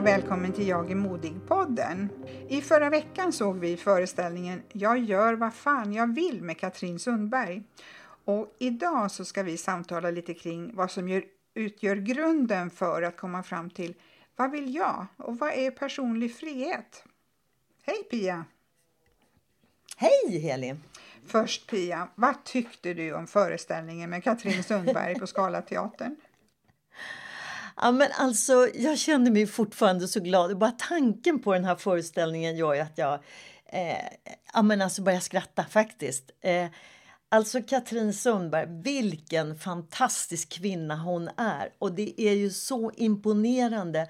Och 0.00 0.06
välkommen 0.06 0.52
till 0.52 0.68
Jag 0.68 0.90
är 0.90 0.94
modig-podden. 0.94 2.08
I 2.48 2.60
förra 2.60 2.90
veckan 2.90 3.32
såg 3.32 3.58
vi 3.58 3.76
föreställningen 3.76 4.62
Jag 4.72 4.98
gör 4.98 5.34
vad 5.34 5.54
fan 5.54 5.92
jag 5.92 6.14
vill 6.14 6.42
med 6.42 6.58
Katrin 6.58 6.98
Sundberg. 6.98 7.62
Och 8.24 8.56
idag 8.58 9.10
så 9.10 9.24
ska 9.24 9.42
vi 9.42 9.56
samtala 9.56 10.10
lite 10.10 10.34
kring 10.34 10.74
vad 10.74 10.90
som 10.90 11.08
gör, 11.08 11.24
utgör 11.54 11.96
grunden 11.96 12.70
för 12.70 13.02
att 13.02 13.16
komma 13.16 13.42
fram 13.42 13.70
till 13.70 13.94
vad 14.36 14.50
vill 14.50 14.74
jag 14.74 15.06
och 15.16 15.38
vad 15.38 15.52
är 15.52 15.70
personlig 15.70 16.36
frihet? 16.36 17.04
Hej 17.82 18.02
Pia! 18.10 18.44
Hej 19.96 20.38
Heli! 20.38 20.76
Först 21.26 21.70
Pia, 21.70 22.08
vad 22.14 22.44
tyckte 22.44 22.94
du 22.94 23.12
om 23.12 23.26
föreställningen 23.26 24.10
med 24.10 24.24
Katrin 24.24 24.64
Sundberg 24.64 25.18
på 25.18 25.26
Scalateatern? 25.26 26.16
Ja, 27.82 27.90
men 27.90 28.08
alltså, 28.12 28.68
jag 28.74 28.98
känner 28.98 29.30
mig 29.30 29.46
fortfarande 29.46 30.08
så 30.08 30.20
glad. 30.20 30.58
Bara 30.58 30.70
tanken 30.70 31.38
på 31.38 31.52
den 31.52 31.64
här 31.64 31.76
föreställningen 31.76 32.56
gör 32.56 32.74
ju 32.74 32.80
att 32.80 32.98
jag 32.98 33.14
eh, 33.66 34.06
ja, 34.54 34.62
men 34.62 34.82
alltså 34.82 35.02
börjar 35.02 35.20
skratta 35.20 35.64
faktiskt. 35.64 36.30
Eh, 36.40 36.66
alltså 37.28 37.62
Katrin 37.62 38.14
Sundberg, 38.14 38.66
vilken 38.82 39.58
fantastisk 39.58 40.48
kvinna 40.48 40.96
hon 40.96 41.28
är. 41.36 41.72
Och 41.78 41.92
det 41.92 42.20
är 42.20 42.32
ju 42.32 42.50
så 42.50 42.90
imponerande 42.96 44.08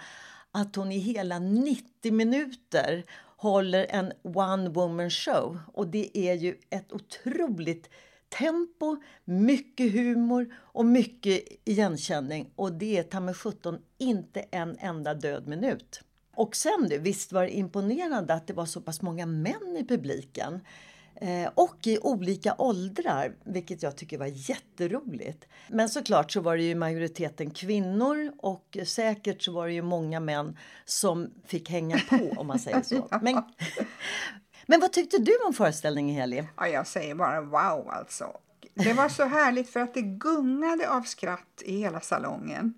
att 0.51 0.77
hon 0.77 0.93
i 0.93 0.99
hela 0.99 1.39
90 1.39 2.13
minuter 2.13 3.05
håller 3.37 3.87
en 3.91 4.13
one 4.23 4.69
woman 4.69 5.11
show. 5.11 5.59
Och 5.75 5.87
det 5.87 6.19
är 6.19 6.35
ju 6.35 6.57
ett 6.71 6.93
otroligt 6.93 7.91
tempo, 8.39 8.97
mycket 9.25 9.93
humor 9.93 10.55
och 10.59 10.85
mycket 10.85 11.43
igenkänning. 11.65 12.51
Och 12.57 12.73
det 12.73 12.99
är 12.99 13.03
ta 13.03 13.21
med 13.21 13.37
17 13.37 13.79
inte 13.99 14.41
en 14.41 14.77
enda 14.79 15.15
död 15.15 15.49
minut. 15.49 16.01
Och 16.35 16.57
sen 16.57 16.87
du, 16.91 16.99
visst 16.99 17.33
var 17.33 17.43
det 17.43 17.57
imponerande 17.57 18.35
att 18.35 18.47
det 18.47 18.53
var 18.53 18.67
så 18.67 18.81
pass 18.81 19.03
många 19.03 19.27
män 19.27 19.77
i 19.77 19.85
publiken. 19.89 20.61
Eh, 21.15 21.51
och 21.55 21.87
i 21.87 21.99
olika 21.99 22.55
åldrar, 22.59 23.35
vilket 23.45 23.83
jag 23.83 23.97
tycker 23.97 24.19
var 24.19 24.27
jätteroligt. 24.27 25.47
Men 25.69 25.89
såklart 25.89 26.33
så 26.33 26.41
var 26.41 26.57
det 26.57 26.63
ju 26.63 26.75
majoriteten 26.75 27.51
kvinnor 27.51 28.33
och 28.39 28.79
säkert 28.87 29.43
så 29.43 29.53
var 29.53 29.67
det 29.67 29.73
ju 29.73 29.83
många 29.83 30.21
män 30.21 30.57
som 30.85 31.31
fick 31.47 31.71
hänga 31.71 31.99
på 31.99 32.35
om 32.37 32.47
man 32.47 32.59
säger 32.59 32.83
så. 32.83 33.09
Men, 33.23 33.43
men 34.71 34.81
vad 34.81 34.93
tyckte 34.93 35.19
du 35.19 35.37
om 35.47 35.53
föreställningen 35.55 36.17
Heli? 36.17 36.49
Ja, 36.57 36.69
jag 36.69 36.87
säger 36.87 37.15
bara 37.15 37.41
wow 37.41 37.91
alltså. 37.91 38.37
Det 38.75 38.93
var 38.93 39.09
så 39.09 39.25
härligt 39.25 39.71
för 39.71 39.81
att 39.81 39.95
det 39.95 40.03
gungade 40.03 40.91
av 40.91 41.03
skratt 41.03 41.63
i 41.65 41.79
hela 41.79 42.01
salongen. 42.01 42.75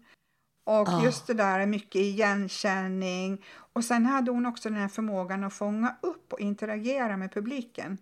Och 0.64 0.88
Ah. 0.88 1.04
just 1.04 1.26
det 1.26 1.34
där 1.34 1.66
mycket 1.66 2.00
igenkänning. 2.00 3.44
Och 3.72 3.84
sen 3.84 4.06
hade 4.06 4.30
hon 4.30 4.46
också 4.46 4.68
den 4.68 4.78
här 4.78 4.88
förmågan 4.88 5.44
att 5.44 5.52
fånga 5.52 5.96
upp 6.02 6.32
och 6.32 6.40
interagera 6.40 7.16
med 7.16 7.32
publiken. 7.32 7.98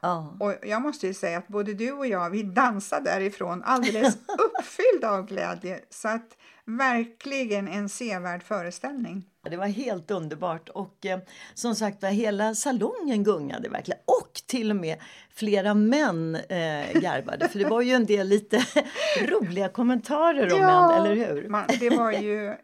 Ja. 0.00 0.36
Och 0.40 0.54
jag 0.62 0.82
måste 0.82 1.06
ju 1.06 1.14
säga 1.14 1.38
att 1.38 1.48
både 1.48 1.74
du 1.74 1.92
och 1.92 2.06
jag, 2.06 2.30
vi 2.30 2.42
dansade 2.42 3.10
därifrån 3.10 3.62
alldeles 3.62 4.14
uppfyllda 4.38 5.10
av 5.10 5.26
glädje. 5.26 5.80
Så 5.90 6.08
att 6.08 6.36
verkligen 6.64 7.68
en 7.68 7.88
sevärd 7.88 8.42
föreställning. 8.42 9.24
Det 9.50 9.56
var 9.56 9.66
helt 9.66 10.10
underbart 10.10 10.68
och 10.68 11.06
eh, 11.06 11.18
som 11.54 11.74
sagt 11.74 12.02
var 12.02 12.10
hela 12.10 12.54
salongen 12.54 13.24
gungade 13.24 13.68
verkligen 13.68 14.00
och 14.04 14.32
till 14.46 14.70
och 14.70 14.76
med 14.76 14.98
flera 15.30 15.74
män 15.74 16.34
eh, 16.34 17.00
garvade 17.00 17.48
för 17.48 17.58
det 17.58 17.68
var 17.68 17.80
ju 17.80 17.92
en 17.92 18.06
del 18.06 18.28
lite 18.28 18.66
roliga 19.28 19.68
kommentarer 19.68 20.54
om 20.54 20.60
män, 20.60 20.90
eller 20.90 21.14
hur? 21.14 21.48
Man, 21.48 21.64
det 21.80 21.90
var 21.90 22.12
ju 22.12 22.54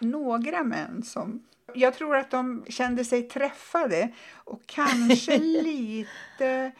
några 0.00 0.64
män 0.64 1.02
som... 1.02 1.44
Jag 1.74 1.94
tror 1.94 2.16
att 2.16 2.30
de 2.30 2.64
kände 2.68 3.04
sig 3.04 3.22
träffade 3.22 4.08
och 4.32 4.62
kanske 4.66 5.38
lite 5.62 6.72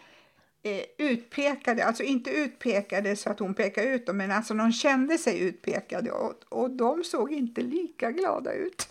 eh, 0.62 0.82
utpekade. 0.98 1.84
Alltså 1.84 2.02
inte 2.02 2.30
utpekade 2.30 3.16
så 3.16 3.30
att 3.30 3.38
hon 3.38 3.54
pekade 3.54 3.88
ut 3.88 4.06
dem, 4.06 4.16
men 4.16 4.30
alltså 4.30 4.54
de 4.54 4.72
kände 4.72 5.18
sig 5.18 5.40
utpekade 5.40 6.10
och, 6.10 6.34
och 6.48 6.70
de 6.70 7.04
såg 7.04 7.32
inte 7.32 7.60
lika 7.60 8.10
glada 8.10 8.52
ut. 8.52 8.88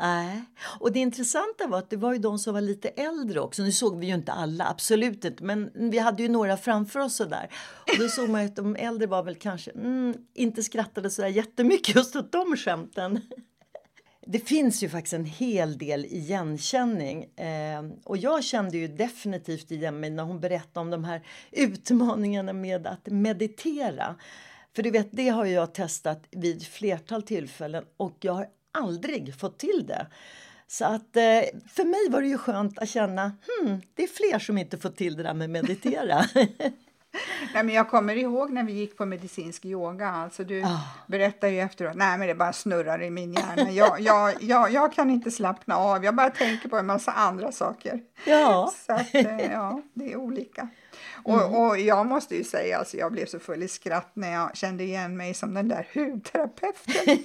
Nej. 0.00 0.44
Och 0.80 0.92
det 0.92 0.98
intressanta 1.00 1.66
var 1.66 1.78
att 1.78 1.90
det 1.90 1.96
var 1.96 2.12
ju 2.12 2.18
de 2.18 2.38
som 2.38 2.54
var 2.54 2.60
lite 2.60 2.88
äldre 2.88 3.40
också. 3.40 3.62
Nu 3.62 3.72
såg 3.72 3.98
vi 3.98 4.06
ju 4.06 4.14
inte 4.14 4.32
alla, 4.32 4.66
absolut 4.68 5.24
inte, 5.24 5.44
men 5.44 5.70
vi 5.74 5.98
hade 5.98 6.22
ju 6.22 6.28
några 6.28 6.56
framför 6.56 7.00
oss 7.00 7.16
sådär. 7.16 7.50
Och 7.92 7.98
då 7.98 8.08
såg 8.08 8.28
man 8.28 8.40
ju 8.40 8.48
att 8.48 8.56
de 8.56 8.76
äldre 8.76 9.06
var 9.06 9.22
väl 9.22 9.34
kanske 9.34 9.70
mm, 9.70 10.14
inte 10.34 10.62
skrattade 10.62 11.10
sådär 11.10 11.28
jättemycket 11.28 11.94
just 11.94 12.16
åt 12.16 12.32
de 12.32 12.56
skämten. 12.56 13.20
Det 14.26 14.38
finns 14.38 14.82
ju 14.82 14.88
faktiskt 14.88 15.14
en 15.14 15.24
hel 15.24 15.78
del 15.78 16.04
igenkänning. 16.04 17.24
Eh, 17.24 17.84
och 18.04 18.16
jag 18.16 18.44
kände 18.44 18.78
ju 18.78 18.88
definitivt 18.88 19.70
igen 19.70 20.00
mig 20.00 20.10
när 20.10 20.22
hon 20.22 20.40
berättade 20.40 20.80
om 20.80 20.90
de 20.90 21.04
här 21.04 21.26
utmaningarna 21.50 22.52
med 22.52 22.86
att 22.86 23.06
meditera. 23.06 24.14
För 24.76 24.82
du 24.82 24.90
vet, 24.90 25.08
det 25.10 25.28
har 25.28 25.44
jag 25.44 25.74
testat 25.74 26.26
vid 26.30 26.66
flertal 26.66 27.22
tillfällen 27.22 27.84
och 27.96 28.16
jag 28.20 28.32
har 28.32 28.46
aldrig 28.74 29.40
fått 29.40 29.58
till 29.58 29.84
det. 29.86 30.06
Så 30.66 30.84
att 30.84 31.16
eh, 31.16 31.42
för 31.74 31.84
mig 31.84 32.08
var 32.10 32.20
det 32.22 32.28
ju 32.28 32.38
skönt 32.38 32.78
att 32.78 32.88
känna, 32.88 33.22
hmm, 33.60 33.80
det 33.94 34.02
är 34.02 34.08
fler 34.08 34.38
som 34.38 34.58
inte 34.58 34.78
får 34.78 34.90
till 34.90 35.16
det 35.16 35.22
där 35.22 35.34
med 35.34 35.50
meditera. 35.50 36.24
Nej, 37.54 37.64
men 37.64 37.68
jag 37.74 37.88
kommer 37.90 38.16
ihåg 38.16 38.50
när 38.52 38.62
vi 38.64 38.72
gick 38.72 38.96
på 38.96 39.06
medicinsk 39.06 39.64
yoga. 39.64 40.08
Alltså 40.08 40.44
du 40.44 40.62
Ah. 40.64 40.80
berättade 41.06 41.52
ju 41.52 41.60
efteråt, 41.60 41.94
nej 41.96 42.18
men 42.18 42.28
det 42.28 42.34
bara 42.34 42.52
snurrar 42.52 43.02
i 43.02 43.10
min 43.10 43.32
hjärna. 43.32 43.70
Jag, 43.70 44.00
jag, 44.00 44.42
jag, 44.42 44.72
jag 44.72 44.92
kan 44.92 45.10
inte 45.10 45.30
slappna 45.30 45.76
av, 45.76 46.04
jag 46.04 46.14
bara 46.14 46.30
tänker 46.30 46.68
på 46.68 46.76
en 46.76 46.86
massa 46.86 47.12
andra 47.12 47.52
saker. 47.52 48.00
ja. 48.26 48.72
Så 48.86 48.92
att, 48.92 49.14
eh, 49.14 49.52
ja, 49.52 49.82
det 49.94 50.12
är 50.12 50.16
olika. 50.16 50.68
Och, 51.24 51.60
och 51.66 51.78
jag 51.78 52.06
måste 52.06 52.36
ju 52.36 52.44
säga, 52.44 52.78
alltså, 52.78 52.96
jag 52.96 53.12
blev 53.12 53.26
så 53.26 53.38
full 53.38 53.62
i 53.62 53.68
skratt 53.68 54.10
när 54.14 54.32
jag 54.32 54.56
kände 54.56 54.84
igen 54.84 55.16
mig 55.16 55.34
som 55.34 55.54
den 55.54 55.68
där 55.68 55.86
hudterapeuten. 55.94 57.24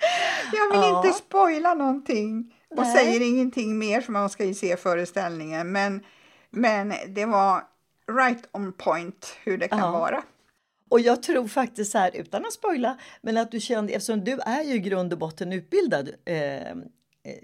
jag 0.52 0.70
vill 0.72 0.80
Ja. 0.80 1.06
inte 1.06 1.18
spoila 1.18 1.74
någonting 1.74 2.54
och 2.70 2.76
Nej. 2.82 2.94
säger 2.96 3.20
ingenting 3.20 3.78
mer 3.78 4.00
för 4.00 4.12
man 4.12 4.30
ska 4.30 4.44
ju 4.44 4.54
se 4.54 4.76
föreställningen. 4.76 5.72
Men, 5.72 6.04
men 6.50 6.92
det 7.08 7.26
var 7.26 7.62
right 8.12 8.48
on 8.52 8.72
point 8.72 9.36
hur 9.44 9.58
det 9.58 9.68
kan 9.68 9.78
Ja. 9.78 9.90
vara. 9.90 10.22
Och 10.88 11.00
jag 11.00 11.22
tror 11.22 11.48
faktiskt 11.48 11.92
så 11.92 11.98
här, 11.98 12.10
utan 12.16 12.44
att 12.46 12.52
spoila, 12.52 12.96
men 13.22 13.36
att 13.36 13.50
du 13.50 13.60
kände, 13.60 13.92
eftersom 13.92 14.24
du 14.24 14.32
är 14.40 14.62
ju 14.62 14.74
i 14.74 14.78
grund 14.78 15.12
och 15.12 15.18
botten 15.18 15.52
utbildad 15.52 16.10
eh, 16.24 16.36
eh, 16.70 16.72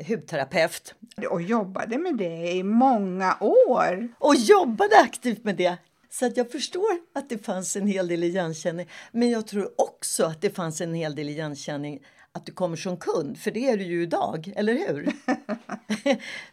hudterapeut 0.09 0.95
Och 1.31 1.43
jobbade 1.43 1.99
med 1.99 2.17
det 2.17 2.53
i 2.53 2.63
många 2.63 3.37
år. 3.41 4.09
och 4.19 4.35
jobbade 4.35 4.97
aktivt 5.01 5.45
med 5.45 5.57
det. 5.57 5.77
Så 6.19 6.27
att 6.27 6.37
jag 6.37 6.53
förstår 6.53 6.99
att 7.13 7.29
det 7.29 7.39
fanns 7.39 7.77
en 7.77 7.87
hel 7.87 8.09
del 8.09 8.25
igenkänning. 8.25 8.89
Men 9.13 9.31
jag 9.31 9.47
tror 9.47 9.81
också 9.81 10.25
att 10.25 10.41
det 10.41 10.51
fanns 10.51 10.81
en 10.81 10.95
hel 10.95 11.15
del 11.15 11.29
igenkänning 11.29 12.03
att 12.33 12.47
du 12.47 12.53
kommer 12.53 12.77
som 12.77 12.97
kund, 12.97 13.39
för 13.39 13.51
det 13.51 13.69
är 13.69 13.77
du 13.77 13.85
ju 13.85 14.03
idag, 14.03 14.53
eller 14.57 14.75
hur? 14.75 15.13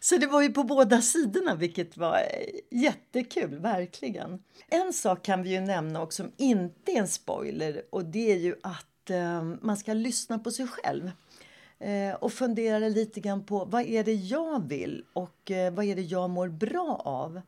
så 0.00 0.16
det 0.16 0.26
var 0.26 0.42
ju 0.42 0.52
på 0.52 0.64
båda 0.64 1.02
sidorna, 1.02 1.54
vilket 1.54 1.96
var 1.96 2.20
jättekul, 2.70 3.58
verkligen. 3.58 4.42
En 4.68 4.92
sak 4.92 5.22
kan 5.22 5.42
vi 5.42 5.50
ju 5.50 5.60
nämna 5.60 6.02
också 6.02 6.22
som 6.22 6.32
inte 6.36 6.92
är 6.92 6.98
en 6.98 7.08
spoiler 7.08 7.82
och 7.90 8.04
det 8.04 8.32
är 8.32 8.38
ju 8.38 8.54
att 8.62 9.10
eh, 9.10 9.42
man 9.42 9.76
ska 9.76 9.94
lyssna 9.94 10.38
på 10.38 10.50
sig 10.50 10.66
själv 10.66 11.10
eh, 11.78 12.14
och 12.14 12.32
fundera 12.32 12.88
lite 12.88 13.20
grann 13.20 13.46
på 13.46 13.64
vad 13.64 13.82
är 13.82 14.04
det 14.04 14.14
jag 14.14 14.68
vill 14.68 15.04
och 15.12 15.50
eh, 15.50 15.72
vad 15.72 15.84
är 15.84 15.96
det 15.96 16.02
jag 16.02 16.30
mår 16.30 16.48
bra 16.48 17.02
av. 17.04 17.40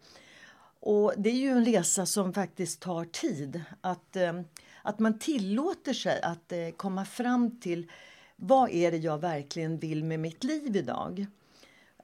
Och 0.86 1.12
det 1.16 1.30
är 1.30 1.34
ju 1.34 1.48
en 1.48 1.64
resa 1.64 2.06
som 2.06 2.32
faktiskt 2.32 2.80
tar 2.80 3.04
tid. 3.04 3.62
Att, 3.80 4.16
eh, 4.16 4.40
att 4.82 4.98
man 4.98 5.18
tillåter 5.18 5.92
sig 5.92 6.22
att 6.22 6.52
eh, 6.52 6.68
komma 6.76 7.04
fram 7.04 7.60
till 7.60 7.90
vad 8.36 8.70
är 8.70 8.90
det 8.90 8.96
jag 8.96 9.18
verkligen 9.18 9.78
vill 9.78 10.04
med 10.04 10.20
mitt 10.20 10.44
liv 10.44 10.76
idag. 10.76 11.26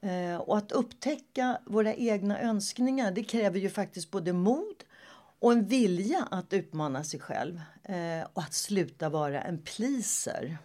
Eh, 0.01 0.35
och 0.35 0.57
att 0.57 0.71
upptäcka 0.71 1.57
våra 1.65 1.93
egna 1.93 2.41
önskningar 2.41 3.11
det 3.11 3.23
kräver 3.23 3.59
ju 3.59 3.69
faktiskt 3.69 4.11
både 4.11 4.33
mod 4.33 4.83
och 5.39 5.51
en 5.51 5.65
vilja 5.65 6.27
att 6.31 6.53
utmana 6.53 7.03
sig 7.03 7.19
själv 7.19 7.61
och 8.33 8.41
att 8.41 8.53
sluta 8.53 9.09
vara 9.09 9.41
en 9.41 9.61
pleaser. 9.61 10.57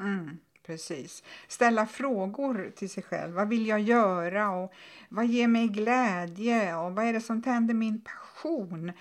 Mm. 0.00 0.38
Precis. 0.70 1.22
Ställa 1.48 1.86
frågor 1.86 2.72
till 2.76 2.90
sig 2.90 3.02
själv. 3.02 3.34
Vad 3.34 3.48
vill 3.48 3.66
jag 3.66 3.80
göra? 3.80 4.50
Och 4.50 4.72
vad 5.08 5.26
ger 5.26 5.48
mig 5.48 5.68
glädje? 5.68 6.76
Och 6.76 6.94
vad 6.94 7.04
är 7.04 7.12
det 7.12 7.20
som 7.20 7.42
tänder 7.42 7.74
min 7.74 8.00
passion? 8.00 8.92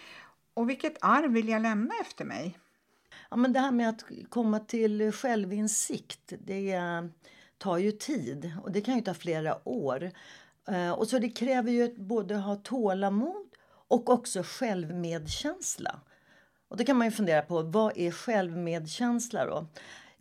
Och 0.54 0.69
vilket 0.69 0.98
arv 1.01 1.31
vill 1.31 1.50
jag 1.50 1.62
lämna 1.62 1.94
efter 2.01 2.25
mig? 2.25 2.60
Ja, 3.30 3.38
men 3.38 3.54
det 3.54 3.60
här 3.60 3.71
med 3.71 3.89
att 3.89 4.04
komma 4.30 4.60
till 4.60 5.12
självinsikt, 5.12 6.33
det 6.39 6.80
tar 7.57 7.77
ju 7.77 7.92
tid. 7.92 8.51
Och 8.63 8.72
det 8.72 8.81
kan 8.81 8.95
ju 8.95 9.01
ta 9.01 9.13
flera 9.13 9.68
år. 9.68 10.12
Eh, 10.68 10.92
och 10.92 11.07
så 11.07 11.19
det 11.19 11.30
kräver 11.30 11.72
ju 11.72 11.95
både 11.95 12.36
ha 12.36 12.56
tålamod 12.56 13.48
och 13.88 14.10
också 14.10 14.44
självmedkänsla. 14.44 16.00
Och 16.68 16.77
då 16.77 16.83
kan 16.83 16.98
man 16.98 17.07
ju 17.07 17.12
fundera 17.12 17.42
på 17.42 17.62
vad 17.62 17.98
är 17.98 18.12
självmedkänsla 18.12 19.45
då? 19.45 19.68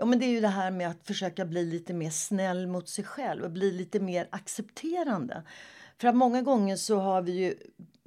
Ja, 0.01 0.05
men 0.05 0.19
det 0.19 0.25
är 0.25 0.31
ju 0.31 0.41
det 0.41 0.49
här 0.49 0.71
med 0.71 0.89
att 0.89 1.07
försöka 1.07 1.45
bli 1.45 1.65
lite 1.65 1.95
mer 1.95 2.11
snäll 2.11 2.67
mot 2.67 2.89
sig 2.89 3.05
själv 3.05 3.45
och 3.45 3.51
bli 3.51 3.73
lite 3.73 4.01
mer 4.01 4.29
accepterande. 4.31 5.43
För 5.99 6.09
att 6.09 6.17
många 6.17 6.43
gånger 6.43 6.77
så 6.77 6.99
har 6.99 7.23
vi 7.23 7.33
ju 7.33 7.55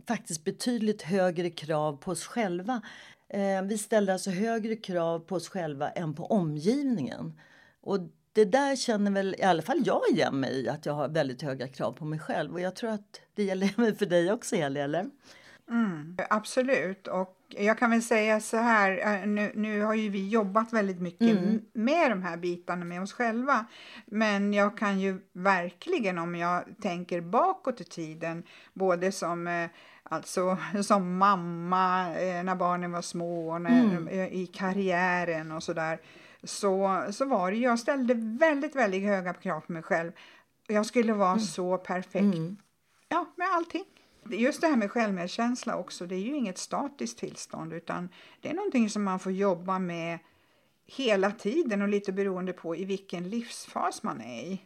faktiskt 0.07 0.43
betydligt 0.43 1.01
högre 1.01 1.49
krav 1.49 1.97
på 1.97 2.11
oss 2.11 2.25
själva. 2.25 2.81
Eh, 3.27 3.61
vi 3.61 3.77
ställer 3.77 4.13
alltså 4.13 4.29
högre 4.29 4.75
krav 4.75 5.19
på 5.19 5.35
oss 5.35 5.49
själva 5.49 5.89
än 5.89 6.13
på 6.13 6.25
omgivningen. 6.25 7.39
Och 7.81 7.99
det 8.33 8.45
där 8.45 8.75
känner 8.75 9.11
väl 9.11 9.35
i 9.39 9.43
alla 9.43 9.61
fall 9.61 9.81
jag 9.85 10.01
igen 10.11 10.39
mig 10.39 10.53
i, 10.53 10.69
att 10.69 10.85
jag 10.85 10.93
har 10.93 11.07
väldigt 11.07 11.41
höga 11.41 11.67
krav 11.67 11.91
på 11.91 12.05
mig 12.05 12.19
själv. 12.19 12.53
Och 12.53 12.61
jag 12.61 12.75
tror 12.75 12.89
att 12.89 13.21
det 13.35 13.43
gäller 13.43 13.73
även 13.77 13.95
för 13.95 14.05
dig 14.05 14.31
också, 14.31 14.55
Eli, 14.55 14.79
eller? 14.79 15.09
Mm, 15.71 16.17
absolut. 16.29 17.07
Och 17.07 17.37
jag 17.49 17.77
kan 17.77 17.91
väl 17.91 18.03
säga 18.03 18.39
så 18.39 18.57
här, 18.57 19.21
eh, 19.21 19.27
nu, 19.27 19.51
nu 19.55 19.81
har 19.81 19.93
ju 19.93 20.09
vi 20.09 20.29
jobbat 20.29 20.73
väldigt 20.73 21.01
mycket 21.01 21.37
mm. 21.37 21.61
med 21.73 22.11
de 22.11 22.23
här 22.23 22.37
bitarna 22.37 22.85
med 22.85 23.01
oss 23.01 23.13
själva. 23.13 23.65
Men 24.05 24.53
jag 24.53 24.77
kan 24.77 24.99
ju 24.99 25.21
verkligen 25.33 26.17
om 26.17 26.35
jag 26.35 26.63
tänker 26.81 27.21
bakåt 27.21 27.81
i 27.81 27.83
tiden, 27.83 28.43
både 28.73 29.11
som 29.11 29.47
eh, 29.47 29.69
Alltså 30.03 30.57
som 30.83 31.17
mamma 31.17 32.15
eh, 32.15 32.43
när 32.43 32.55
barnen 32.55 32.91
var 32.91 33.01
små, 33.01 33.59
när, 33.59 33.83
mm. 33.83 34.07
i 34.07 34.47
karriären 34.47 35.51
och 35.51 35.63
sådär. 35.63 35.99
Så, 36.43 37.03
så 37.11 37.25
var 37.25 37.51
det, 37.51 37.57
jag 37.57 37.79
ställde 37.79 38.13
väldigt, 38.13 38.75
väldigt 38.75 39.03
höga 39.03 39.33
krav 39.33 39.59
på 39.59 39.71
mig 39.71 39.83
själv. 39.83 40.11
Jag 40.67 40.85
skulle 40.85 41.13
vara 41.13 41.31
mm. 41.31 41.39
så 41.39 41.77
perfekt. 41.77 42.15
Mm. 42.15 42.57
Ja, 43.07 43.25
med 43.35 43.47
allting. 43.51 43.85
Just 44.29 44.61
det 44.61 44.67
här 44.67 44.77
med 44.77 44.91
självmedkänsla 44.91 45.77
också, 45.77 46.05
det 46.05 46.15
är 46.15 46.19
ju 46.19 46.35
inget 46.35 46.57
statiskt 46.57 47.17
tillstånd 47.17 47.73
utan 47.73 48.09
det 48.41 48.49
är 48.49 48.53
någonting 48.53 48.89
som 48.89 49.03
man 49.03 49.19
får 49.19 49.31
jobba 49.31 49.79
med 49.79 50.19
hela 50.85 51.31
tiden 51.31 51.81
och 51.81 51.87
lite 51.87 52.11
beroende 52.11 52.53
på 52.53 52.75
i 52.75 52.85
vilken 52.85 53.29
livsfas 53.29 54.03
man 54.03 54.21
är 54.21 54.43
i. 54.43 54.61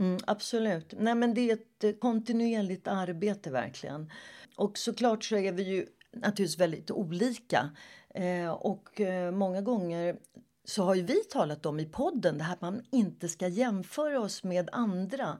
Mm, 0.00 0.18
absolut. 0.26 0.94
Nej, 0.98 1.14
men 1.14 1.34
det 1.34 1.50
är 1.50 1.54
ett 1.54 1.84
eh, 1.84 1.92
kontinuerligt 1.92 2.88
arbete 2.88 3.50
verkligen. 3.50 4.10
Och 4.56 4.78
såklart 4.78 5.24
så 5.24 5.36
är 5.36 5.52
vi 5.52 5.62
ju 5.62 5.86
naturligtvis 6.12 6.58
väldigt 6.58 6.90
olika. 6.90 7.70
Eh, 8.14 8.50
och 8.50 9.00
eh, 9.00 9.30
många 9.30 9.60
gånger 9.60 10.16
så 10.64 10.82
har 10.82 10.94
ju 10.94 11.02
vi 11.02 11.24
talat 11.24 11.66
om 11.66 11.80
i 11.80 11.84
podden 11.84 12.38
det 12.38 12.44
här 12.44 12.52
att 12.52 12.60
man 12.60 12.82
inte 12.90 13.28
ska 13.28 13.48
jämföra 13.48 14.20
oss 14.20 14.44
med 14.44 14.68
andra. 14.72 15.38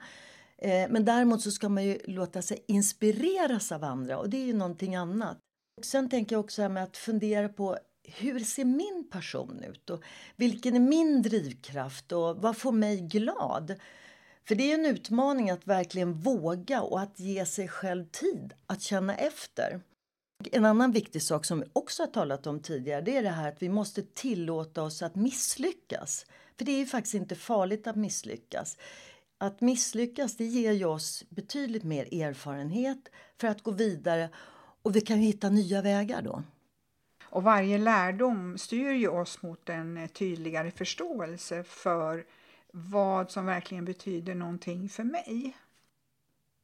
Eh, 0.63 0.91
men 0.91 1.05
däremot 1.05 1.43
så 1.43 1.51
ska 1.51 1.69
man 1.69 1.85
ju 1.85 1.99
låta 2.05 2.43
sig 2.43 2.65
inspireras 2.67 3.73
av 3.73 3.85
andra 3.85 4.19
och 4.19 4.31
det 4.31 4.37
är 4.37 4.47
ju 4.47 4.55
någonting 4.55 4.95
annat. 4.95 5.39
Sen 5.83 6.11
tänker 6.11 6.37
jag 6.37 6.41
också 6.41 6.69
med 6.69 6.83
att 6.83 6.97
fundera 6.97 7.49
på 7.49 7.79
hur 8.09 8.39
ser 8.41 8.65
min 8.65 9.09
passion 9.11 9.65
ut 9.69 9.91
och 9.91 10.03
vilken 10.37 10.77
är 10.77 10.81
min 10.81 11.23
drivkraft 11.23 12.13
och 12.13 12.37
vad 12.37 12.57
får 12.57 12.73
mig 12.73 13.01
glad? 13.01 13.75
För 14.49 14.55
det 14.55 14.71
är 14.71 14.75
en 14.75 14.87
utmaning 14.87 15.51
att 15.51 15.67
verkligen 15.67 16.13
våga 16.13 16.83
och 16.83 17.01
att 17.01 17.21
ge 17.21 17.47
sig 17.47 17.69
själv 17.69 18.05
tid 18.05 18.55
att 18.67 18.83
känna 18.83 19.17
efter. 19.17 19.81
En 20.53 20.65
annan 20.65 20.93
viktig 20.93 21.23
sak 21.23 21.45
som 21.45 21.61
vi 21.61 21.67
också 21.73 22.03
har 22.03 22.07
talat 22.09 22.47
om 22.47 22.61
tidigare 22.61 23.01
det 23.01 23.17
är 23.17 23.23
det 23.23 23.29
här 23.29 23.49
att 23.49 23.63
vi 23.63 23.69
måste 23.69 24.03
tillåta 24.03 24.83
oss 24.83 25.03
att 25.03 25.15
misslyckas. 25.15 26.27
För 26.59 26.65
det 26.65 26.73
är 26.73 26.87
faktiskt 26.87 27.15
inte 27.15 27.35
farligt 27.35 27.87
att 27.87 27.97
misslyckas 27.97 28.77
att 29.39 29.61
misslyckas 29.61 30.37
det 30.37 30.45
ger 30.45 30.87
oss 30.87 31.25
betydligt 31.29 31.85
mer 31.85 32.23
erfarenhet 32.23 33.09
för 33.41 33.49
att 33.49 33.63
gå 33.63 33.71
vidare 33.71 34.29
och 34.83 34.97
vi 34.97 35.01
kan 35.01 35.19
hitta 35.19 35.49
nya 35.49 35.83
vägar 35.83 36.23
då. 36.23 36.43
Och 37.25 37.43
varje 37.43 37.79
lärdom 37.79 38.59
styr 38.59 38.91
ju 38.91 39.09
oss 39.09 39.43
mot 39.43 39.69
en 39.69 40.09
tydligare 40.09 40.71
förståelse 40.71 41.65
för 41.65 42.27
vad 42.73 43.31
som 43.31 43.47
verkligen 43.47 43.85
betyder 43.85 44.35
någonting 44.35 44.89
för 44.89 45.05
mig. 45.05 45.57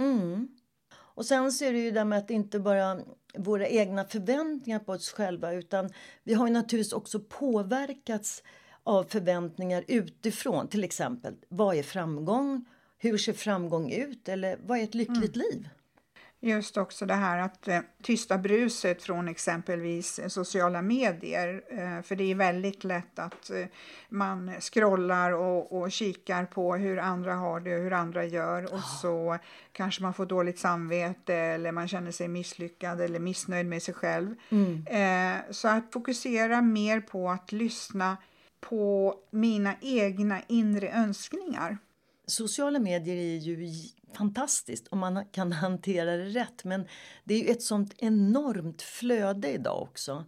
Mm. 0.01 0.49
Och 0.95 1.27
sen 1.27 1.53
så 1.53 1.65
är 1.65 1.73
det 1.73 1.79
ju 1.79 1.91
det 1.91 2.05
med 2.05 2.19
att 2.19 2.31
inte 2.31 2.61
bara 2.61 3.01
våra 3.35 3.69
egna 3.69 4.05
förväntningar 4.05 4.79
på 4.79 4.93
oss 4.93 5.11
själva 5.11 5.53
utan 5.53 5.91
vi 6.23 6.35
har 6.35 6.47
ju 6.47 6.53
naturligtvis 6.53 6.93
också 6.93 7.21
påverkats 7.21 8.43
av 8.83 9.05
förväntningar 9.05 9.85
utifrån. 9.89 10.69
Till 10.69 10.85
exempel, 10.85 11.35
vad 11.49 11.77
är 11.77 11.83
framgång? 11.83 12.65
Hur 13.03 13.19
ser 13.19 13.33
framgång 13.33 13.93
ut? 13.93 14.29
Eller 14.29 14.59
vad 14.67 14.79
är 14.79 14.83
ett 14.85 14.95
lyckligt 14.95 15.37
mm. 15.37 15.49
liv? 15.51 15.69
Just 16.41 16.77
också 16.77 17.07
det 17.07 17.15
här 17.15 17.39
att 17.39 17.69
eh, 17.69 17.81
tysta 18.03 18.39
bruset 18.39 19.03
från 19.03 19.29
exempelvis 19.29 20.21
sociala 20.29 20.83
medier. 20.83 21.63
Eh, 21.71 22.03
för 22.03 22.17
det 22.17 22.31
är 22.31 22.35
väldigt 22.35 22.85
lätt 22.85 23.19
att 23.19 23.51
eh, 23.51 23.67
man 24.09 24.53
scrollar 24.61 25.33
och, 25.33 25.81
och 25.81 25.93
kikar 25.93 26.45
på 26.45 26.75
hur 26.77 26.99
andra 26.99 27.35
har 27.35 27.61
det 27.61 27.77
och 27.77 27.83
hur 27.83 27.93
andra 27.93 28.25
gör 28.25 28.65
och 28.65 28.79
oh. 28.79 29.01
så 29.01 29.39
kanske 29.73 30.03
man 30.03 30.15
får 30.15 30.27
dåligt 30.27 30.59
samvete 30.59 31.35
eller 31.35 31.73
man 31.73 31.89
känner 31.89 32.11
sig 32.11 32.29
misslyckad 32.29 33.01
eller 33.01 33.19
missnöjd 33.19 33.67
med 33.67 33.83
sig 33.83 33.95
själv. 33.95 34.35
Mm. 34.51 34.87
Eh, 34.87 35.41
så 35.51 35.69
att 35.69 35.93
fokusera 35.93 36.63
mer 36.63 37.01
på 37.01 37.31
att 37.31 37.53
lyssna 37.53 38.17
på 38.61 39.15
mina 39.31 39.75
egna 39.81 40.41
inre 40.49 40.89
önskningar. 40.89 41.79
Sociala 42.33 42.79
medier 42.79 43.17
är 43.17 43.37
ju 43.37 43.69
fantastiskt 44.15 44.89
om 44.89 44.99
man 44.99 45.25
kan 45.25 45.53
hantera 45.65 46.17
det 46.17 46.25
rätt 46.25 46.65
men 46.65 46.87
det 47.25 47.35
är 47.35 47.39
ju 47.39 47.49
ett 47.49 47.63
sånt 47.63 47.95
enormt 47.99 48.83
flöde 48.83 49.53
idag 49.53 49.83
också. 49.83 50.25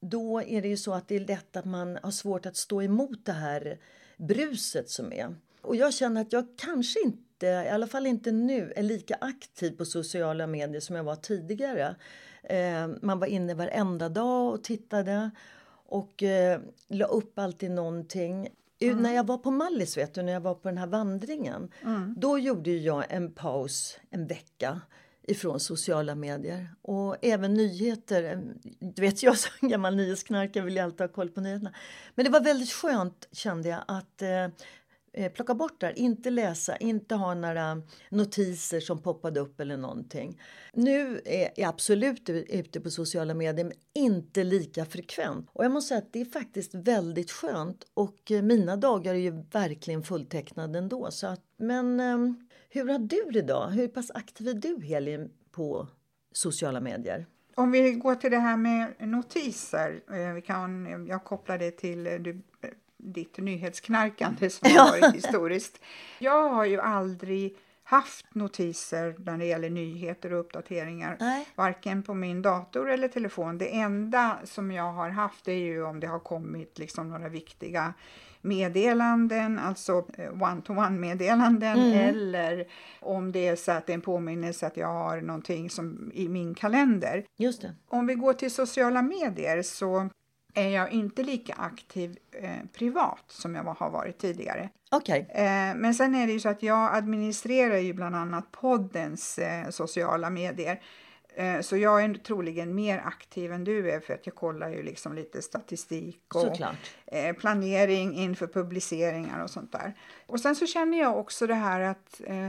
Då 0.00 0.42
är 0.42 0.62
det 0.62 0.68
ju 0.68 0.76
så 0.76 0.92
att 0.92 1.08
det 1.08 1.16
är 1.16 1.26
lätt 1.26 1.56
att 1.56 1.64
man 1.64 1.98
har 2.02 2.10
svårt 2.10 2.46
att 2.46 2.56
stå 2.56 2.82
emot 2.82 3.24
det 3.24 3.32
här 3.32 3.78
bruset 4.16 4.90
som 4.90 5.12
är. 5.12 5.36
Och 5.60 5.76
jag 5.76 5.94
känner 5.94 6.20
att 6.20 6.32
jag 6.32 6.46
kanske 6.56 7.00
inte, 7.04 7.46
i 7.46 7.68
alla 7.68 7.86
fall 7.86 8.06
inte 8.06 8.32
nu, 8.32 8.72
är 8.76 8.82
lika 8.82 9.16
aktiv 9.20 9.76
på 9.76 9.84
sociala 9.84 10.46
medier 10.46 10.80
som 10.80 10.96
jag 10.96 11.04
var 11.04 11.16
tidigare. 11.16 11.96
Eh, 12.42 12.88
man 13.02 13.18
var 13.18 13.26
inne 13.26 13.54
varenda 13.54 14.08
dag 14.08 14.54
och 14.54 14.64
tittade 14.64 15.30
och 15.86 16.22
eh, 16.22 16.60
la 16.88 17.04
upp 17.04 17.38
alltid 17.38 17.70
någonting. 17.70 18.48
Mm. 18.80 19.02
När 19.02 19.14
jag 19.14 19.26
var 19.26 19.38
på 19.38 19.50
Mallis, 19.50 19.96
vet 19.96 20.14
du, 20.14 20.22
när 20.22 20.32
jag 20.32 20.40
var 20.40 20.54
på 20.54 20.68
den 20.68 20.78
här 20.78 20.86
vandringen, 20.86 21.70
mm. 21.82 22.14
då 22.16 22.38
gjorde 22.38 22.70
jag 22.70 23.04
en 23.08 23.32
paus 23.32 23.98
en 24.10 24.26
vecka 24.26 24.80
ifrån 25.26 25.60
sociala 25.60 26.14
medier. 26.14 26.74
Och 26.82 27.16
även 27.22 27.54
nyheter. 27.54 28.42
Du 28.80 29.02
vet, 29.02 29.22
jag 29.22 29.38
som 29.38 29.68
gammal 29.68 29.96
nyhetsknarkare 29.96 30.64
vill 30.64 30.78
alltid 30.78 31.00
ha 31.00 31.08
koll 31.08 31.28
på 31.28 31.40
nyheterna. 31.40 31.72
Men 32.14 32.24
det 32.24 32.30
var 32.30 32.40
väldigt 32.40 32.72
skönt, 32.72 33.28
kände 33.32 33.68
jag, 33.68 33.84
att 33.88 34.22
eh, 34.22 34.30
eh, 34.30 34.48
Eh, 35.16 35.32
plocka 35.32 35.54
bort 35.54 35.80
det 35.80 35.86
här. 35.86 35.98
Inte 35.98 36.30
läsa, 36.30 36.76
inte 36.76 37.14
ha 37.14 37.34
några 37.34 37.82
notiser 38.08 38.80
som 38.80 39.02
poppade 39.02 39.40
upp 39.40 39.60
eller 39.60 39.76
någonting. 39.76 40.40
Nu 40.72 41.20
är 41.24 41.50
jag 41.56 41.68
absolut 41.68 42.30
ute 42.30 42.80
på 42.80 42.90
sociala 42.90 43.34
medier 43.34 43.64
men 43.64 43.74
inte 43.92 44.44
lika 44.44 44.84
frekvent. 44.84 45.50
Och 45.52 45.64
jag 45.64 45.72
måste 45.72 45.88
säga 45.88 45.98
att 45.98 46.12
det 46.12 46.20
är 46.20 46.24
faktiskt 46.24 46.74
väldigt 46.74 47.30
skönt 47.30 47.84
och 47.94 48.30
eh, 48.30 48.42
mina 48.42 48.76
dagar 48.76 49.14
är 49.14 49.18
ju 49.18 49.42
verkligen 49.52 50.02
fulltecknade 50.02 50.78
ändå. 50.78 51.10
Så 51.10 51.26
att, 51.26 51.42
men 51.56 52.00
ehm, 52.00 52.48
hur 52.68 52.88
har 52.88 52.98
du 52.98 53.30
det 53.32 53.42
då? 53.42 53.64
Hur 53.64 53.88
pass 53.88 54.10
aktiv 54.10 54.48
är 54.48 54.54
du 54.54 54.80
Helin 54.82 55.30
på 55.50 55.88
sociala 56.32 56.80
medier? 56.80 57.26
Om 57.56 57.70
vi 57.70 57.92
går 57.92 58.14
till 58.14 58.30
det 58.30 58.38
här 58.38 58.56
med 58.56 58.94
notiser. 58.98 60.02
Eh, 60.10 60.32
vi 60.34 60.42
kan, 60.42 61.06
jag 61.08 61.24
kopplar 61.24 61.58
det 61.58 61.70
till 61.70 62.04
du, 62.04 62.42
ditt 63.04 63.38
nyhetsknarkande 63.38 64.50
som 64.50 64.70
har 64.70 64.90
varit 64.90 65.14
historiskt. 65.14 65.80
Jag 66.18 66.48
har 66.48 66.64
ju 66.64 66.80
aldrig 66.80 67.56
haft 67.84 68.34
notiser 68.34 69.14
när 69.18 69.38
det 69.38 69.44
gäller 69.44 69.70
nyheter 69.70 70.32
och 70.32 70.40
uppdateringar. 70.40 71.16
Nej. 71.20 71.48
Varken 71.54 72.02
på 72.02 72.14
min 72.14 72.42
dator 72.42 72.90
eller 72.90 73.08
telefon. 73.08 73.58
Det 73.58 73.74
enda 73.74 74.38
som 74.44 74.72
jag 74.72 74.92
har 74.92 75.08
haft 75.08 75.48
är 75.48 75.52
ju 75.52 75.84
om 75.84 76.00
det 76.00 76.06
har 76.06 76.18
kommit 76.18 76.78
liksom 76.78 77.08
några 77.08 77.28
viktiga 77.28 77.94
meddelanden, 78.40 79.58
alltså 79.58 80.06
eh, 80.18 80.42
one-to-one 80.42 80.98
meddelanden 80.98 81.78
mm. 81.78 82.08
eller 82.08 82.66
om 83.00 83.32
det 83.32 83.48
är 83.48 83.56
så 83.56 83.72
att 83.72 83.86
det 83.86 83.92
är 83.92 83.94
en 83.94 84.00
påminnelse 84.00 84.66
att 84.66 84.76
jag 84.76 84.86
har 84.86 85.20
någonting 85.20 85.70
som 85.70 86.10
i 86.14 86.28
min 86.28 86.54
kalender. 86.54 87.24
Just 87.38 87.62
det. 87.62 87.74
Om 87.88 88.06
vi 88.06 88.14
går 88.14 88.32
till 88.32 88.50
sociala 88.50 89.02
medier 89.02 89.62
så 89.62 90.08
är 90.54 90.68
jag 90.68 90.92
inte 90.92 91.22
lika 91.22 91.54
aktiv 91.54 92.18
eh, 92.32 92.50
privat 92.72 93.24
som 93.28 93.54
jag 93.54 93.64
har 93.64 93.90
varit 93.90 94.18
tidigare. 94.18 94.68
Okay. 94.90 95.20
Eh, 95.20 95.74
men 95.74 95.94
sen 95.94 96.14
är 96.14 96.26
det 96.26 96.32
ju 96.32 96.40
så 96.40 96.48
att 96.48 96.62
jag 96.62 96.94
administrerar 96.94 97.78
ju 97.78 97.92
bland 97.92 98.16
annat 98.16 98.52
poddens 98.52 99.38
eh, 99.38 99.70
sociala 99.70 100.30
medier. 100.30 100.80
Eh, 101.36 101.60
så 101.60 101.76
jag 101.76 102.04
är 102.04 102.14
troligen 102.14 102.74
mer 102.74 102.98
aktiv 102.98 103.52
än 103.52 103.64
du 103.64 103.90
är 103.90 104.00
för 104.00 104.14
att 104.14 104.26
jag 104.26 104.34
kollar 104.34 104.70
ju 104.70 104.82
liksom 104.82 105.14
lite 105.14 105.42
statistik 105.42 106.34
och 106.34 106.60
eh, 107.06 107.32
planering 107.36 108.14
inför 108.14 108.46
publiceringar 108.46 109.42
och 109.42 109.50
sånt 109.50 109.72
där. 109.72 109.94
Och 110.26 110.40
sen 110.40 110.56
så 110.56 110.66
känner 110.66 110.98
jag 110.98 111.18
också 111.18 111.46
det 111.46 111.54
här 111.54 111.80
att 111.80 112.20
eh 112.26 112.48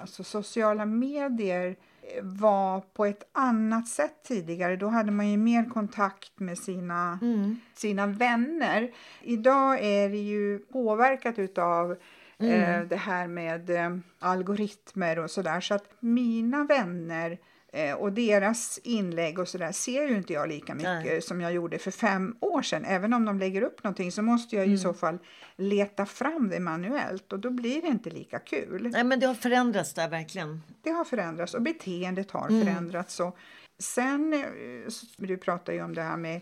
alltså 0.00 0.24
sociala 0.24 0.84
medier 0.84 1.76
var 2.22 2.80
på 2.80 3.04
ett 3.04 3.28
annat 3.32 3.88
sätt 3.88 4.14
tidigare. 4.22 4.76
Då 4.76 4.88
hade 4.88 5.12
man 5.12 5.30
ju 5.30 5.36
mer 5.36 5.64
kontakt 5.64 6.40
med 6.40 6.58
sina, 6.58 7.18
mm. 7.22 7.60
sina 7.74 8.06
vänner. 8.06 8.90
Idag 9.22 9.78
är 9.84 10.08
det 10.08 10.18
ju 10.18 10.58
påverkat 10.58 11.38
utav 11.38 11.96
mm. 12.38 12.62
eh, 12.62 12.88
det 12.88 12.96
här 12.96 13.26
med 13.26 13.70
eh, 13.70 13.96
algoritmer 14.18 15.18
och 15.18 15.30
sådär. 15.30 15.60
Så 15.60 15.74
att 15.74 15.84
mina 16.00 16.64
vänner 16.64 17.38
Eh, 17.74 17.94
och 17.94 18.12
deras 18.12 18.80
inlägg 18.82 19.38
och 19.38 19.48
sådär 19.48 19.72
ser 19.72 20.08
ju 20.08 20.16
inte 20.16 20.32
jag 20.32 20.48
lika 20.48 20.74
mycket 20.74 21.04
Nej. 21.04 21.22
som 21.22 21.40
jag 21.40 21.52
gjorde 21.52 21.78
för 21.78 21.90
fem 21.90 22.36
år 22.40 22.62
sedan. 22.62 22.84
Även 22.84 23.12
om 23.12 23.24
de 23.24 23.38
lägger 23.38 23.62
upp 23.62 23.84
någonting 23.84 24.12
så 24.12 24.22
måste 24.22 24.56
jag 24.56 24.64
mm. 24.64 24.74
i 24.74 24.78
så 24.78 24.94
fall 24.94 25.18
leta 25.56 26.06
fram 26.06 26.48
det 26.48 26.60
manuellt 26.60 27.32
och 27.32 27.38
då 27.38 27.50
blir 27.50 27.82
det 27.82 27.88
inte 27.88 28.10
lika 28.10 28.38
kul. 28.38 28.88
Nej 28.92 29.04
men 29.04 29.20
det 29.20 29.26
har 29.26 29.34
förändrats 29.34 29.94
där 29.94 30.08
verkligen. 30.08 30.62
Det 30.82 30.90
har 30.90 31.04
förändrats 31.04 31.54
och 31.54 31.62
beteendet 31.62 32.30
har 32.30 32.48
mm. 32.48 32.66
förändrats. 32.66 33.20
Och 33.20 33.36
sen, 33.78 34.32
eh, 34.32 34.92
du 35.16 35.36
pratar 35.36 35.72
ju 35.72 35.82
om 35.82 35.94
det 35.94 36.02
här 36.02 36.16
med 36.16 36.40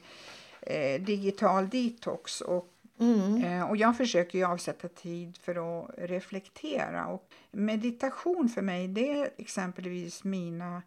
eh, 0.61 1.03
digital 1.03 1.69
detox 1.69 2.41
och 2.41 2.69
Mm. 3.01 3.45
Eh, 3.45 3.71
och 3.71 3.77
jag 3.77 3.97
försöker 3.97 4.39
ju 4.39 4.45
avsätta 4.45 4.89
tid 4.89 5.39
för 5.43 5.81
att 5.81 5.91
reflektera. 5.99 7.07
Och 7.07 7.29
meditation 7.51 8.49
för 8.49 8.62
mig 8.62 8.89
det 8.89 9.11
är 9.11 9.31
exempelvis 9.37 10.25
mina 10.25 10.83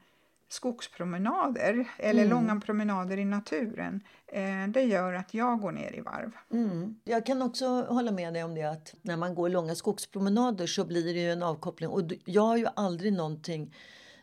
skogspromenader 0.50 1.88
eller 1.98 2.26
mm. 2.26 2.30
långa 2.30 2.62
promenader 2.62 3.18
i 3.18 3.26
naturen. 3.26 4.02
Eh, 4.28 4.68
det 4.68 4.82
gör 4.82 5.14
att 5.14 5.34
jag 5.34 5.60
går 5.60 5.72
ner 5.72 5.96
i 5.96 6.02
varv. 6.02 6.32
Mm. 6.52 7.00
Jag 7.04 7.26
kan 7.26 7.42
också 7.42 7.68
hålla 7.82 8.12
med 8.12 8.34
dig 8.34 8.44
om 8.44 8.56
det 8.56 8.64
att 8.64 8.94
när 9.02 9.18
man 9.18 9.36
går 9.36 9.50
långa 9.50 9.76
skogspromenader 9.76 10.68
så 10.68 10.86
blir 10.86 11.14
det 11.14 11.26
en 11.26 11.44
avkoppling. 11.44 11.90
Och 11.90 12.02
jag 12.26 12.42
har 12.42 12.58
ju 12.58 12.68
aldrig 12.76 13.14
någonting 13.14 13.76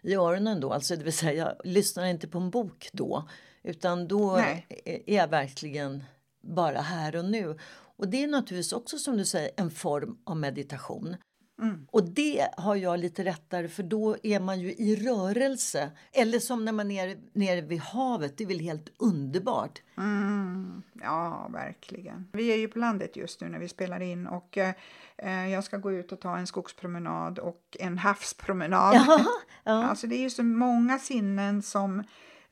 i 0.02 0.14
öronen 0.14 0.60
då, 0.60 0.72
alltså 0.72 0.96
det 0.96 1.04
vill 1.04 1.12
säga 1.12 1.32
jag 1.32 1.54
lyssnar 1.64 2.04
inte 2.04 2.28
på 2.28 2.38
en 2.38 2.50
bok 2.50 2.88
då. 2.92 3.28
Utan 3.62 4.08
då 4.08 4.36
Nej. 4.36 4.66
är 4.84 5.14
jag 5.14 5.28
verkligen 5.28 6.04
bara 6.42 6.80
här 6.80 7.16
och 7.16 7.24
nu. 7.24 7.58
Och 7.96 8.08
det 8.08 8.22
är 8.22 8.28
naturligtvis 8.28 8.72
också 8.72 8.98
som 8.98 9.16
du 9.16 9.24
säger 9.24 9.50
en 9.56 9.70
form 9.70 10.18
av 10.24 10.36
meditation. 10.36 11.16
Mm. 11.62 11.86
Och 11.90 12.04
det 12.04 12.48
har 12.56 12.76
jag 12.76 12.98
lite 12.98 13.24
rättare 13.24 13.68
för 13.68 13.82
då 13.82 14.16
är 14.22 14.40
man 14.40 14.60
ju 14.60 14.72
i 14.72 14.96
rörelse. 14.96 15.90
Eller 16.12 16.38
som 16.38 16.64
när 16.64 16.72
man 16.72 16.90
är 16.90 17.16
nere 17.32 17.60
vid 17.60 17.80
havet, 17.80 18.36
det 18.36 18.44
är 18.44 18.48
väl 18.48 18.60
helt 18.60 18.92
underbart. 18.98 19.82
Mm. 19.96 20.82
Ja, 21.02 21.48
verkligen. 21.52 22.28
Vi 22.32 22.52
är 22.52 22.56
ju 22.56 22.68
på 22.68 22.78
landet 22.78 23.16
just 23.16 23.40
nu 23.40 23.48
när 23.48 23.58
vi 23.58 23.68
spelar 23.68 24.00
in 24.00 24.26
och 24.26 24.58
eh, 24.58 25.48
jag 25.50 25.64
ska 25.64 25.76
gå 25.76 25.92
ut 25.92 26.12
och 26.12 26.20
ta 26.20 26.38
en 26.38 26.46
skogspromenad 26.46 27.38
och 27.38 27.76
en 27.80 27.98
havspromenad. 27.98 28.94
Ja, 28.94 29.24
ja. 29.64 29.84
Alltså 29.84 30.06
det 30.06 30.16
är 30.16 30.22
ju 30.22 30.30
så 30.30 30.42
många 30.42 30.98
sinnen 30.98 31.62
som, 31.62 32.02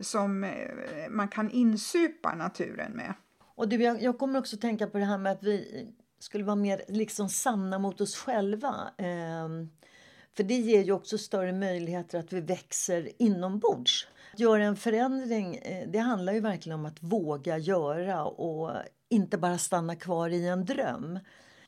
som 0.00 0.44
eh, 0.44 0.50
man 1.10 1.28
kan 1.28 1.50
insupa 1.50 2.34
naturen 2.34 2.92
med. 2.92 3.14
Och 3.54 3.68
du, 3.68 3.76
jag, 3.76 4.02
jag 4.02 4.18
kommer 4.18 4.38
också 4.38 4.56
tänka 4.56 4.86
på 4.86 4.98
det 4.98 5.04
här 5.04 5.18
med 5.18 5.32
att 5.32 5.42
vi 5.42 5.86
skulle 6.20 6.44
vara 6.44 6.56
mer 6.56 6.82
liksom 6.88 7.28
sanna 7.28 7.78
mot 7.78 8.00
oss 8.00 8.16
själva. 8.16 8.90
Ehm, 8.98 9.70
för 10.36 10.44
det 10.44 10.54
ger 10.54 10.84
ju 10.84 10.92
också 10.92 11.18
större 11.18 11.52
möjligheter 11.52 12.18
att 12.18 12.32
vi 12.32 12.40
växer 12.40 13.08
inombords. 13.18 14.08
Att 14.32 14.40
göra 14.40 14.64
en 14.64 14.76
förändring, 14.76 15.56
eh, 15.56 15.88
det 15.88 15.98
handlar 15.98 16.32
ju 16.32 16.40
verkligen 16.40 16.78
om 16.78 16.86
att 16.86 17.02
våga 17.02 17.58
göra 17.58 18.24
och 18.24 18.72
inte 19.08 19.38
bara 19.38 19.58
stanna 19.58 19.96
kvar 19.96 20.28
i 20.28 20.48
en 20.48 20.64
dröm. 20.64 21.18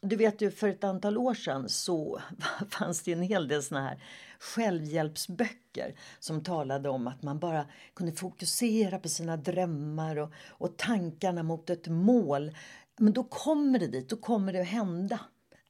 Du 0.01 0.17
vet 0.17 0.41
ju 0.41 0.51
för 0.51 0.69
ett 0.69 0.85
antal 0.85 1.19
år 1.19 1.35
sedan 1.35 1.69
så 1.69 2.21
fanns 2.71 3.03
det 3.03 3.13
en 3.13 3.23
hel 3.23 3.49
del 3.49 3.63
såna 3.63 3.83
här 3.83 4.03
självhjälpsböcker 4.39 5.95
som 6.19 6.45
talade 6.45 6.89
om 6.89 7.07
att 7.07 7.23
man 7.23 7.39
bara 7.39 7.67
kunde 7.95 8.13
fokusera 8.13 8.99
på 8.99 9.09
sina 9.09 9.37
drömmar 9.37 10.17
och, 10.17 10.33
och 10.49 10.77
tankarna 10.77 11.43
mot 11.43 11.71
ett 11.71 11.89
mål 11.89 12.53
men 12.99 13.13
då 13.13 13.25
kommer 13.25 13.79
det 13.79 13.87
dit, 13.87 14.09
då 14.09 14.17
kommer 14.17 14.53
det 14.53 14.61
att 14.61 14.67
hända. 14.67 15.21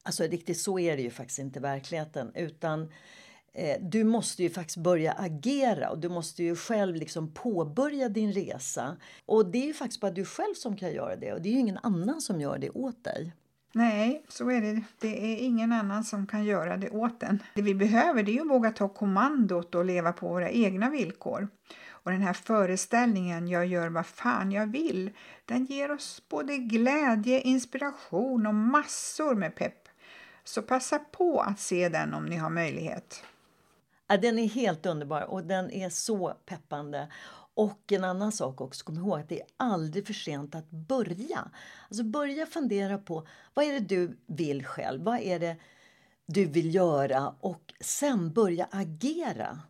Alltså 0.03 0.25
riktigt 0.25 0.59
så 0.59 0.79
är 0.79 0.97
det 0.97 1.03
ju 1.03 1.11
faktiskt 1.11 1.39
inte 1.39 1.59
i 1.59 1.63
verkligheten. 1.63 2.33
Utan 2.35 2.83
eh, 3.53 3.77
du 3.81 4.05
måste 4.05 4.43
ju 4.43 4.51
faktiskt 4.51 4.77
börja 4.77 5.13
agera 5.13 5.91
och 5.91 5.99
du 5.99 6.09
måste 6.09 6.43
ju 6.43 6.57
själv 6.57 6.97
liksom 6.97 7.35
påbörja 7.35 8.09
din 8.09 8.33
resa. 8.33 8.97
Och 9.27 9.51
det 9.51 9.59
är 9.59 9.67
ju 9.67 9.75
faktiskt 9.75 10.01
bara 10.01 10.11
du 10.11 10.25
själv 10.25 10.55
som 10.55 10.77
kan 10.77 10.93
göra 10.93 11.17
det 11.17 11.33
och 11.33 11.43
det 11.43 11.49
är 11.49 11.53
ju 11.53 11.59
ingen 11.59 11.79
annan 11.83 12.21
som 12.21 12.41
gör 12.41 12.59
det 12.59 12.71
åt 12.71 13.05
dig. 13.05 13.33
Nej, 13.75 14.25
så 14.29 14.51
är 14.51 14.61
det. 14.61 14.83
Det 15.01 15.33
är 15.33 15.37
ingen 15.37 15.73
annan 15.73 16.05
som 16.05 16.27
kan 16.27 16.45
göra 16.45 16.77
det 16.77 16.91
åt 16.91 17.23
en. 17.23 17.43
Det 17.55 17.63
vi 17.63 17.75
behöver 17.75 18.23
det 18.23 18.37
är 18.37 18.41
att 18.41 18.51
våga 18.51 18.71
ta 18.71 18.89
kommandot 18.89 19.75
och 19.75 19.85
leva 19.85 20.13
på 20.13 20.29
våra 20.29 20.51
egna 20.51 20.91
villkor. 20.91 21.49
Och 22.03 22.11
den 22.13 22.23
här 22.23 22.33
föreställningen 22.33 23.49
Jag 23.49 23.67
gör 23.67 23.89
vad 23.89 24.07
fan 24.07 24.53
jag 24.53 24.67
vill, 24.67 25.11
den 25.45 25.65
ger 25.65 25.91
oss 25.91 26.23
både 26.29 26.57
glädje, 26.57 27.41
inspiration 27.41 28.47
och 28.47 28.55
massor 28.55 29.35
med 29.35 29.55
pepp. 29.55 29.89
Så 30.45 30.63
passa 30.63 30.99
på 30.99 31.41
att 31.41 31.61
se 31.61 31.89
den 31.89 32.15
om 32.15 32.27
ni 32.27 32.37
har 32.37 32.51
möjlighet. 32.51 33.25
Ja, 34.07 34.17
den 34.17 34.39
är 34.39 34.49
helt 34.49 34.87
underbar 34.87 35.23
och 35.23 35.45
den 35.45 35.71
är 35.71 35.91
så 35.91 36.35
peppande. 36.47 37.09
Och 37.55 37.93
en 37.93 38.05
annan 38.05 38.33
sak 38.33 38.61
också, 38.61 38.85
kom 38.85 38.97
ihåg 38.97 39.21
att 39.21 39.29
det 39.29 39.41
är 39.41 39.47
aldrig 39.57 40.07
för 40.07 40.15
sent 40.15 40.55
att 40.55 40.71
börja. 40.71 41.51
Alltså 41.89 42.05
börja 42.05 42.47
fundera 42.47 42.99
på 42.99 43.27
vad 43.55 43.65
är 43.65 43.73
det 43.73 43.81
du 43.81 44.19
vill 44.27 44.67
själv? 44.67 45.03
Vad 45.03 45.21
är 45.21 45.39
det 45.39 45.57
du 46.27 46.45
vill 46.45 46.75
göra? 46.75 47.35
Och 47.41 47.75
sen 47.81 48.33
börja 48.33 48.69
agera. 48.71 49.61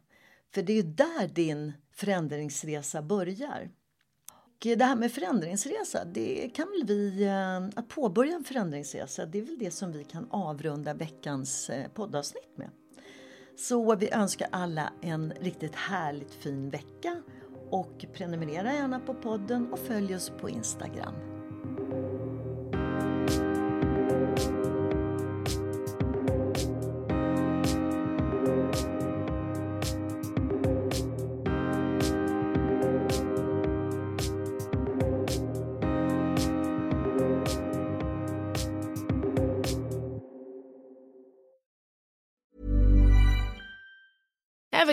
För 0.55 0.63
det 0.63 0.73
är 0.73 0.83
där 0.83 1.29
din 1.29 1.73
förändringsresa 1.93 3.03
börjar. 3.03 3.71
Och 4.33 4.79
det 4.79 4.85
här 4.85 4.97
med 4.97 5.13
förändringsresa, 5.13 6.05
det 6.05 6.51
kan 6.55 6.67
väl 6.71 6.87
vi, 6.87 7.25
eh, 7.25 7.79
att 7.79 7.89
påbörja 7.89 8.35
en 8.35 8.45
förändringsresa, 8.45 9.27
det 9.27 9.39
är 9.39 9.43
väl 9.43 9.59
det 9.59 9.71
som 9.71 9.93
vi 9.93 10.05
kan 10.05 10.27
avrunda 10.31 10.95
veckans 10.95 11.71
eh, 11.71 11.89
poddavsnitt 11.89 12.57
med. 12.57 12.71
Så 13.57 13.97
vi 13.97 14.11
önskar 14.11 14.49
alla 14.53 14.93
en 15.03 15.33
riktigt 15.41 15.75
härligt 15.75 16.35
fin 16.35 16.71
vecka 16.71 17.23
och 17.71 18.05
prenumerera 18.13 18.73
gärna 18.73 19.01
på 19.01 19.15
podden 19.15 19.73
och 19.73 19.79
följ 19.79 20.17
oss 20.17 20.33
på 20.41 20.51
Instagram. 20.51 21.32